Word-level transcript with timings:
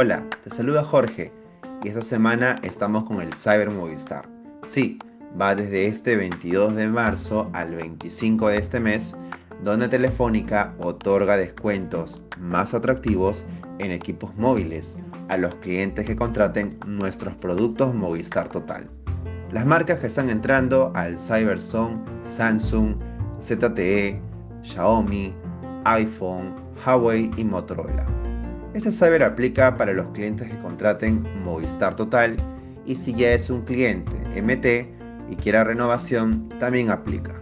Hola, 0.00 0.22
te 0.44 0.50
saluda 0.50 0.84
Jorge 0.84 1.32
y 1.82 1.88
esta 1.88 2.02
semana 2.02 2.60
estamos 2.62 3.02
con 3.02 3.20
el 3.20 3.34
Cyber 3.34 3.68
Movistar. 3.68 4.28
Sí, 4.64 4.96
va 5.40 5.56
desde 5.56 5.88
este 5.88 6.14
22 6.14 6.76
de 6.76 6.86
marzo 6.86 7.50
al 7.52 7.74
25 7.74 8.46
de 8.46 8.58
este 8.58 8.78
mes, 8.78 9.16
donde 9.64 9.88
Telefónica 9.88 10.72
otorga 10.78 11.36
descuentos 11.36 12.22
más 12.38 12.74
atractivos 12.74 13.44
en 13.80 13.90
equipos 13.90 14.36
móviles 14.36 14.98
a 15.30 15.36
los 15.36 15.56
clientes 15.56 16.06
que 16.06 16.14
contraten 16.14 16.78
nuestros 16.86 17.34
productos 17.34 17.92
Movistar 17.92 18.48
Total. 18.48 18.88
Las 19.50 19.66
marcas 19.66 19.98
que 19.98 20.06
están 20.06 20.30
entrando 20.30 20.92
al 20.94 21.18
Cyberzone, 21.18 22.00
Samsung, 22.22 22.94
ZTE, 23.42 24.22
Xiaomi, 24.62 25.34
iPhone, 25.86 26.54
Huawei 26.86 27.32
y 27.36 27.42
Motorola. 27.42 28.27
Este 28.74 28.92
cyber 28.92 29.22
aplica 29.22 29.76
para 29.76 29.94
los 29.94 30.10
clientes 30.10 30.50
que 30.50 30.58
contraten 30.58 31.26
Movistar 31.42 31.96
Total 31.96 32.36
y 32.84 32.94
si 32.94 33.14
ya 33.14 33.32
es 33.32 33.48
un 33.48 33.62
cliente 33.62 34.16
MT 34.42 35.30
y 35.30 35.36
quiera 35.36 35.64
renovación, 35.64 36.48
también 36.58 36.90
aplica. 36.90 37.34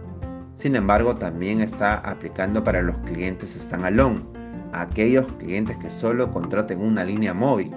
Sin 0.53 0.75
embargo, 0.75 1.17
también 1.17 1.61
está 1.61 1.95
aplicando 1.95 2.63
para 2.63 2.81
los 2.81 2.97
clientes 2.99 3.53
standalone, 3.59 4.25
aquellos 4.73 5.31
clientes 5.33 5.77
que 5.77 5.89
solo 5.89 6.31
contraten 6.31 6.81
una 6.81 7.03
línea 7.03 7.33
móvil. 7.33 7.75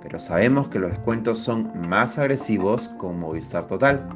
Pero 0.00 0.20
sabemos 0.20 0.68
que 0.68 0.78
los 0.78 0.90
descuentos 0.90 1.38
son 1.38 1.72
más 1.88 2.18
agresivos 2.18 2.90
con 2.96 3.18
Movistar 3.18 3.66
Total. 3.66 4.08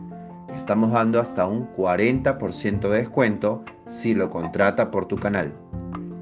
Estamos 0.55 0.93
dando 0.93 1.21
hasta 1.21 1.47
un 1.47 1.71
40% 1.73 2.89
de 2.89 2.99
descuento 2.99 3.65
si 3.87 4.15
lo 4.15 4.31
contrata 4.31 4.91
por 4.91 5.07
tu 5.07 5.17
canal. 5.17 5.53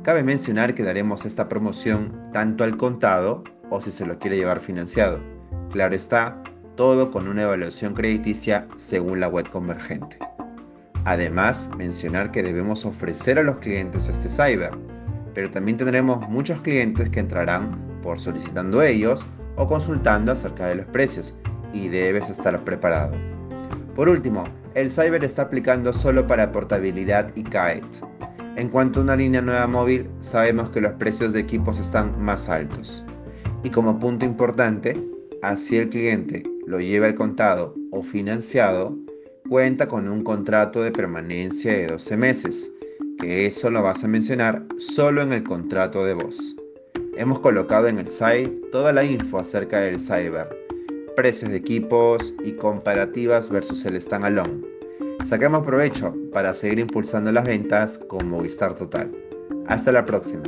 Cabe 0.07 0.23
mencionar 0.23 0.77
que 0.77 0.85
daremos 0.85 1.27
esta 1.27 1.49
promoción 1.49 2.31
tanto 2.33 2.63
al 2.63 2.77
contado 2.77 3.43
o 3.71 3.81
si 3.81 3.91
se 3.91 4.07
lo 4.07 4.21
quiere 4.21 4.37
llevar 4.37 4.61
financiado. 4.61 5.19
Claro 5.73 5.97
está, 5.97 6.41
todo 6.77 7.11
con 7.11 7.27
una 7.27 7.43
evaluación 7.43 7.93
crediticia 7.93 8.69
según 8.77 9.19
la 9.19 9.27
web 9.27 9.51
convergente. 9.51 10.17
Además, 11.05 11.71
mencionar 11.77 12.31
que 12.31 12.45
debemos 12.45 12.85
ofrecer 12.85 13.41
a 13.41 13.43
los 13.43 13.59
clientes 13.59 14.07
este 14.07 14.31
cyber, 14.31 14.79
pero 15.35 15.51
también 15.51 15.77
tendremos 15.77 16.21
muchos 16.29 16.63
clientes 16.63 17.11
que 17.11 17.19
entrarán 17.19 17.99
por 18.01 18.21
solicitando 18.21 18.83
ellos 18.83 19.27
o 19.57 19.67
consultando 19.67 20.31
acerca 20.31 20.69
de 20.69 20.77
los 20.77 20.87
precios 20.87 21.35
y 21.73 21.89
debes 21.89 22.31
estar 22.31 22.63
preparado. 22.63 23.17
Por 23.97 24.09
último, 24.09 24.45
el 24.75 24.89
cyber 24.89 25.25
está 25.25 25.43
aplicando 25.43 25.93
solo 25.93 26.29
para 26.29 26.53
portabilidad 26.53 27.33
y 27.35 27.43
kite 27.43 28.07
en 28.57 28.71
cuanto 28.71 29.01
a 29.01 29.03
una 29.03 29.17
línea 29.17 29.43
nueva 29.43 29.67
móvil, 29.67 30.09
sabemos 30.21 30.71
que 30.71 30.81
los 30.81 30.95
precios 30.95 31.33
de 31.33 31.41
equipos 31.41 31.79
están 31.79 32.19
más 32.21 32.49
altos. 32.49 33.05
Y 33.63 33.71
como 33.71 33.99
punto 33.99 34.25
importante, 34.25 34.97
así 35.43 35.77
el 35.77 35.91
cliente 35.91 36.43
lo 36.67 36.81
lleva 36.81 37.07
al 37.07 37.15
contado 37.15 37.75
o 37.93 38.03
financiado, 38.03 38.97
cuenta 39.49 39.89
con 39.89 40.09
un 40.09 40.25
contrato 40.25 40.83
de 40.83 40.91
permanencia 40.91 41.73
de 41.73 41.87
12 41.87 42.17
meses, 42.17 42.73
que 43.19 43.47
eso 43.47 43.71
lo 43.71 43.83
vas 43.83 44.05
a 44.05 44.09
mencionar 44.09 44.65
solo 44.79 45.23
en 45.23 45.33
el 45.33 45.43
contrato 45.43 46.05
de 46.05 46.15
voz. 46.15 46.57
Hemos 47.17 47.41
colocado 47.41 47.89
en 47.89 47.99
el 47.99 48.09
site 48.09 48.55
toda 48.73 48.93
la 48.93 49.05
info 49.05 49.39
acerca 49.39 49.81
del 49.81 50.01
cyber, 50.01 50.49
precios 51.15 51.51
de 51.51 51.59
equipos 51.59 52.35
y 52.45 52.53
comparativas 52.53 53.51
versus 53.51 53.85
el 53.85 54.01
standalone. 54.01 54.76
Saquemos 55.27 55.67
provecho 55.67 56.15
para 56.33 56.55
seguir 56.55 56.79
impulsando 56.79 57.33
las 57.33 57.45
ventas 57.45 57.99
con 57.99 58.29
Movistar 58.31 58.77
Total. 58.77 59.11
Hasta 59.67 59.91
la 59.91 60.07
próxima. 60.07 60.45